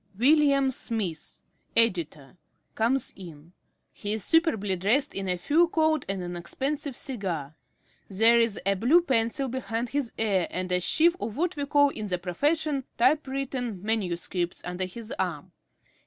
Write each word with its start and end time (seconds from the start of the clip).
_William 0.19 0.71
Smith, 0.71 1.41
Editor, 1.77 2.35
_comes 2.75 3.13
in. 3.15 3.53
He 3.93 4.13
is 4.13 4.23
superbly 4.23 4.75
dressed 4.75 5.13
in 5.13 5.29
a 5.29 5.37
fur 5.37 5.67
coat 5.67 6.05
and 6.09 6.23
an 6.23 6.35
expensive 6.35 6.95
cigar. 6.95 7.53
There 8.09 8.39
is 8.39 8.59
a 8.65 8.73
blue 8.73 9.01
pencil 9.03 9.47
behind 9.47 9.89
his 9.89 10.11
ear, 10.17 10.47
and 10.49 10.71
a 10.71 10.79
sheaf 10.79 11.15
of 11.21 11.37
what 11.37 11.55
we 11.55 11.67
call 11.67 11.89
in 11.89 12.07
the 12.07 12.17
profession 12.17 12.83
"typewritten 12.97 13.83
manuscripts" 13.83 14.63
under 14.65 14.85
his 14.85 15.11
arm. 15.19 15.51